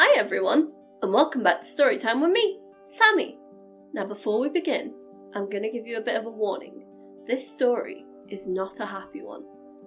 [0.00, 0.70] Hi everyone,
[1.02, 3.36] and welcome back to Storytime with me, Sammy.
[3.92, 4.94] Now, before we begin,
[5.34, 6.84] I'm going to give you a bit of a warning.
[7.26, 9.42] This story is not a happy one.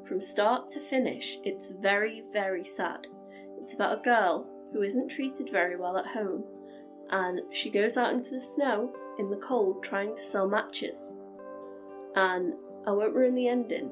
[0.06, 3.08] From start to finish, it's very, very sad.
[3.62, 6.44] It's about a girl who isn't treated very well at home,
[7.12, 11.14] and she goes out into the snow in the cold trying to sell matches.
[12.18, 13.90] And I won't ruin the ending,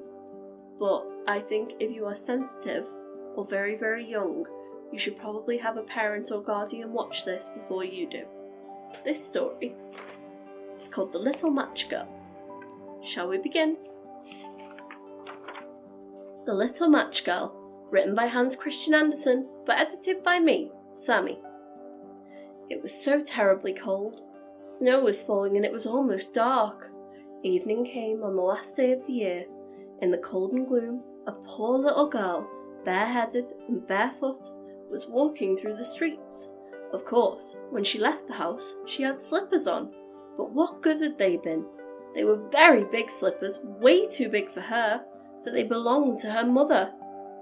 [0.81, 2.87] but I think if you are sensitive
[3.35, 4.45] or very, very young,
[4.91, 8.23] you should probably have a parent or guardian watch this before you do.
[9.05, 9.75] This story
[10.77, 12.07] is called The Little Match Girl.
[13.03, 13.77] Shall we begin?
[16.45, 17.55] The Little Match Girl,
[17.91, 21.39] written by Hans Christian Andersen, but edited by me, Sammy.
[22.69, 24.23] It was so terribly cold.
[24.61, 26.91] Snow was falling and it was almost dark.
[27.43, 29.45] Evening came on the last day of the year.
[30.01, 32.49] In the cold and gloom, a poor little girl,
[32.85, 34.45] bareheaded and barefoot,
[34.89, 36.49] was walking through the streets.
[36.91, 39.93] Of course, when she left the house, she had slippers on,
[40.37, 41.65] but what good had they been?
[42.15, 45.05] They were very big slippers, way too big for her,
[45.43, 46.91] for they belonged to her mother.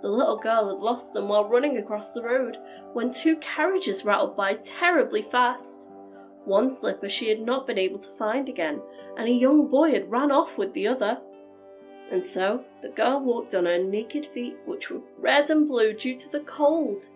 [0.01, 2.57] The little girl had lost them while running across the road
[2.93, 5.87] when two carriages rattled by terribly fast.
[6.45, 8.81] One slipper she had not been able to find again,
[9.17, 11.19] and a young boy had ran off with the other.
[12.11, 16.17] And so the girl walked on her naked feet, which were red and blue due
[16.17, 17.09] to the cold.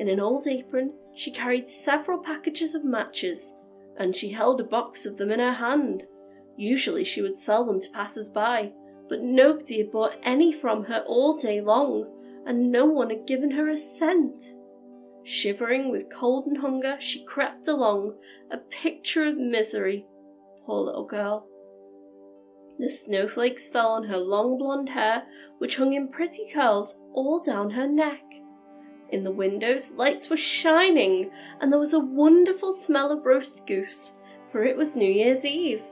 [0.00, 3.54] In an old apron, she carried several packages of matches,
[3.98, 6.06] and she held a box of them in her hand.
[6.56, 8.72] Usually she would sell them to passers by,
[9.10, 12.06] but nobody had bought any from her all day long,
[12.46, 14.42] and no one had given her a cent.
[15.22, 18.16] Shivering with cold and hunger, she crept along,
[18.50, 20.06] a picture of misery.
[20.64, 21.46] Poor little girl.
[22.78, 25.24] The snowflakes fell on her long blonde hair,
[25.58, 28.22] which hung in pretty curls all down her neck.
[29.10, 31.30] In the windows, lights were shining,
[31.60, 34.12] and there was a wonderful smell of roast goose,
[34.52, 35.82] for it was New Year's Eve.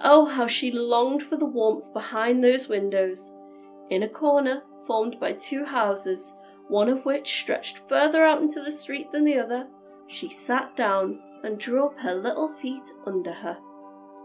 [0.00, 3.32] Oh, how she longed for the warmth behind those windows.
[3.90, 6.34] In a corner, formed by two houses,
[6.68, 9.66] one of which stretched further out into the street than the other,
[10.06, 13.58] she sat down and drew up her little feet under her.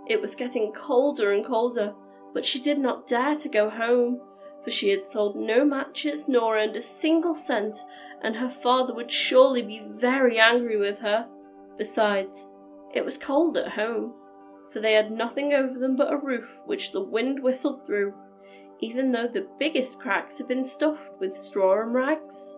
[0.07, 1.94] It was getting colder and colder,
[2.34, 4.22] but she did not dare to go home,
[4.63, 7.77] for she had sold no matches nor earned a single cent,
[8.21, 11.27] and her father would surely be very angry with her.
[11.77, 12.49] Besides,
[12.93, 14.13] it was cold at home,
[14.71, 18.13] for they had nothing over them but a roof which the wind whistled through,
[18.79, 22.57] even though the biggest cracks had been stuffed with straw and rags.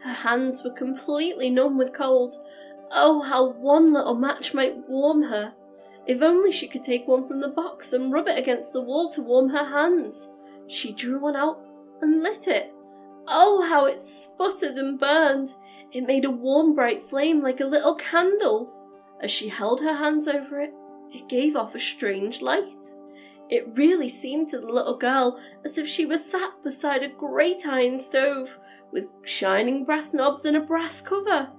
[0.00, 2.34] Her hands were completely numb with cold.
[2.90, 5.54] Oh, how one little match might warm her!
[6.06, 9.10] If only she could take one from the box and rub it against the wall
[9.12, 10.32] to warm her hands.
[10.66, 11.60] She drew one out
[12.02, 12.72] and lit it.
[13.26, 15.54] Oh, how it sputtered and burned!
[15.92, 18.70] It made a warm, bright flame like a little candle.
[19.22, 20.74] As she held her hands over it,
[21.10, 22.94] it gave off a strange light.
[23.48, 27.66] It really seemed to the little girl as if she was sat beside a great
[27.66, 28.58] iron stove
[28.92, 31.50] with shining brass knobs and a brass cover.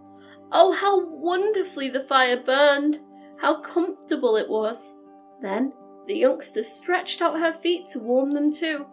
[0.51, 2.99] Oh, how wonderfully the fire burned!
[3.37, 4.97] How comfortable it was!
[5.41, 5.73] Then
[6.07, 8.85] the youngster stretched out her feet to warm them too,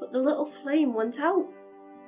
[0.00, 1.48] but the little flame went out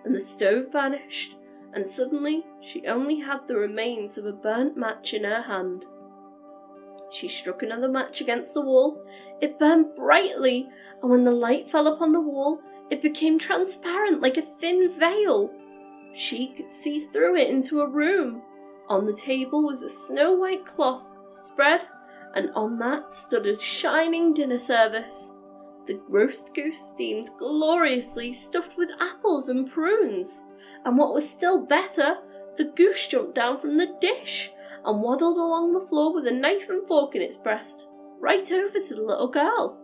[0.04, 1.36] and the stove vanished,
[1.72, 5.84] and suddenly she only had the remains of a burnt match in her hand.
[7.10, 9.02] She struck another match against the wall.
[9.40, 10.68] It burned brightly,
[11.02, 12.60] and when the light fell upon the wall,
[12.90, 15.52] it became transparent like a thin veil.
[16.14, 18.42] She could see through it into a room.
[18.88, 21.86] On the table was a snow white cloth spread,
[22.34, 25.32] and on that stood a shining dinner service.
[25.86, 30.42] The roast goose steamed gloriously, stuffed with apples and prunes.
[30.84, 32.18] And what was still better,
[32.56, 34.52] the goose jumped down from the dish
[34.84, 37.88] and waddled along the floor with a knife and fork in its breast,
[38.20, 39.78] right over to the little girl.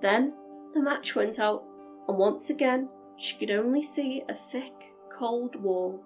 [0.00, 0.34] Then
[0.74, 1.64] the match went out,
[2.08, 6.04] and once again she could only see a thick, cold wall.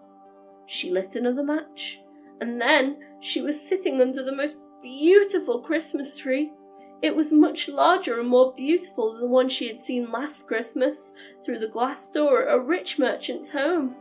[0.67, 2.01] She lit another match,
[2.41, 6.53] and then she was sitting under the most beautiful Christmas tree
[7.03, 11.15] it was much larger and more beautiful than the one she had seen last Christmas
[11.43, 13.97] through the glass door at a rich merchant's home.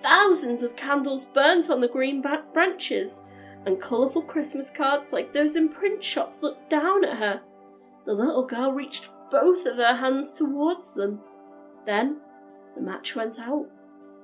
[0.00, 2.22] Thousands of candles burnt on the green
[2.54, 3.24] branches,
[3.66, 7.42] and colourful Christmas cards like those in print shops looked down at her.
[8.06, 11.20] The little girl reached both of her hands towards them.
[11.84, 12.16] Then
[12.74, 13.68] the match went out,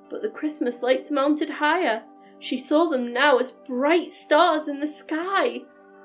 [0.09, 2.03] but the Christmas lights mounted higher.
[2.39, 5.61] She saw them now as bright stars in the sky.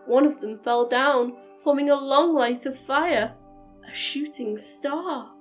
[0.07, 3.37] One of them fell down, forming a long light of fire,
[3.89, 5.33] a shooting star.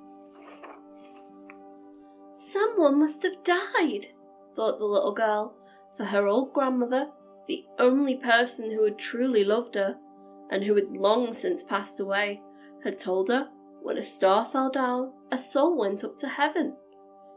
[2.32, 4.08] Someone must have died,
[4.56, 5.56] thought the little girl,
[5.98, 7.10] for her old grandmother,
[7.48, 9.98] the only person who had truly loved her,
[10.50, 12.42] and who had long since passed away,
[12.84, 13.50] had told her
[13.82, 16.76] when a star fell down, a soul went up to heaven.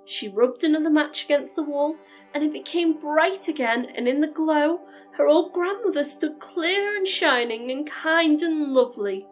[0.06, 1.96] She rubbed another match against the wall,
[2.32, 4.80] and it became bright again, and in the glow
[5.16, 9.26] her old grandmother stood clear and shining and kind and lovely.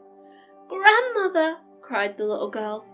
[0.68, 2.86] Grandmother, cried the little girl,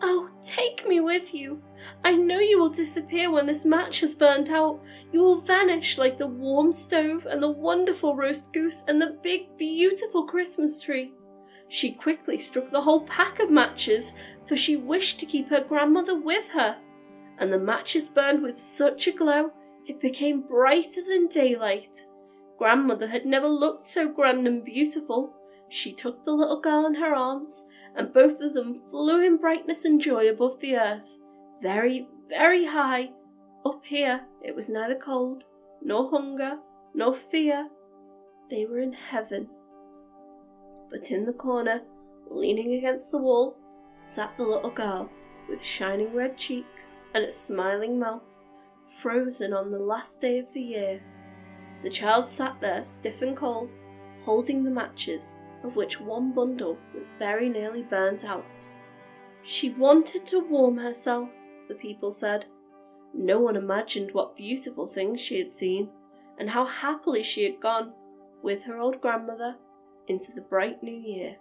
[0.00, 1.62] oh, take me with you.
[2.02, 4.80] I know you will disappear when this match has burnt out.
[5.12, 9.56] You will vanish like the warm stove and the wonderful roast goose and the big,
[9.56, 11.12] beautiful Christmas tree.
[11.68, 14.14] She quickly struck the whole pack of matches,
[14.46, 16.78] for she wished to keep her grandmother with her.
[17.38, 19.52] And the matches burned with such a glow,
[19.86, 22.06] it became brighter than daylight.
[22.58, 25.34] Grandmother had never looked so grand and beautiful.
[25.68, 27.64] She took the little girl in her arms,
[27.94, 31.08] and both of them flew in brightness and joy above the earth,
[31.62, 33.10] very, very high.
[33.64, 35.44] Up here it was neither cold,
[35.82, 36.58] nor hunger,
[36.94, 37.68] nor fear.
[38.50, 39.48] They were in heaven.
[40.90, 41.82] But in the corner,
[42.28, 43.56] leaning against the wall,
[43.98, 45.10] sat the little girl,
[45.48, 48.22] with shining red cheeks and a smiling mouth,
[49.00, 51.00] frozen on the last day of the year.
[51.82, 53.72] The child sat there stiff and cold,
[54.24, 58.44] holding the matches, of which one bundle was very nearly burnt out.
[59.42, 61.30] She wanted to warm herself,
[61.68, 62.46] the people said.
[63.14, 65.88] No one imagined what beautiful things she had seen,
[66.38, 67.92] and how happily she had gone,
[68.42, 69.56] with her old grandmother,
[70.06, 71.36] into the bright new year.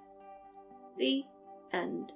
[0.98, 1.26] The
[1.74, 2.14] end.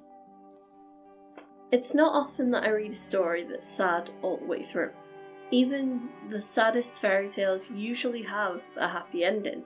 [1.72, 4.92] It's not often that I read a story that's sad all the way through.
[5.52, 9.64] Even the saddest fairy tales usually have a happy ending.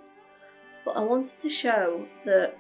[0.84, 2.56] But I wanted to show that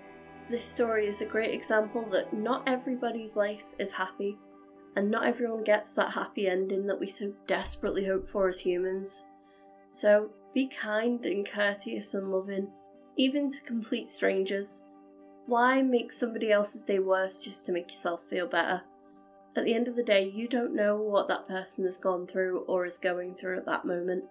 [0.49, 4.35] this story is a great example that not everybody's life is happy,
[4.95, 9.25] and not everyone gets that happy ending that we so desperately hope for as humans.
[9.87, 12.67] So be kind and courteous and loving,
[13.17, 14.85] even to complete strangers.
[15.45, 18.81] Why make somebody else's day worse just to make yourself feel better?
[19.57, 22.65] At the end of the day, you don't know what that person has gone through
[22.67, 24.25] or is going through at that moment.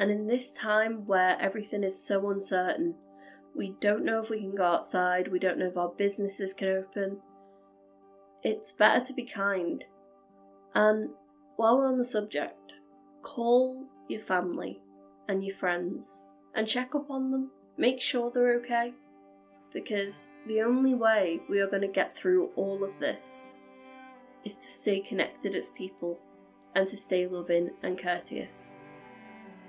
[0.00, 2.96] And in this time where everything is so uncertain,
[3.54, 6.68] we don't know if we can go outside, we don't know if our businesses can
[6.68, 7.20] open.
[8.42, 9.84] It's better to be kind.
[10.74, 11.10] And
[11.56, 12.74] while we're on the subject,
[13.22, 14.80] call your family
[15.28, 16.22] and your friends
[16.54, 17.50] and check up on them.
[17.76, 18.92] Make sure they're okay.
[19.72, 23.50] Because the only way we are going to get through all of this
[24.44, 26.18] is to stay connected as people
[26.74, 28.76] and to stay loving and courteous.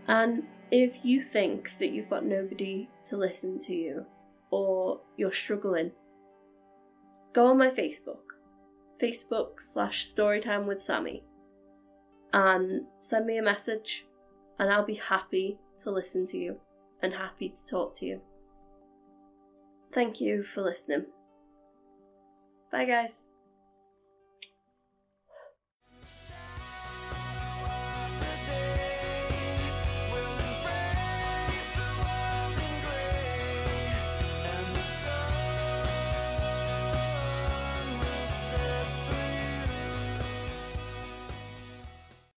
[0.08, 4.06] And if you think that you've got nobody to listen to you
[4.52, 5.92] or you're struggling,
[7.34, 8.24] go on my Facebook,
[9.02, 11.24] Facebook slash Storytime with Sammy,
[12.34, 14.06] and send me a message,
[14.60, 16.58] and I'll be happy to listen to you
[17.02, 18.22] and happy to talk to you.
[19.92, 21.06] Thank you for listening.
[22.72, 23.29] Bye, guys.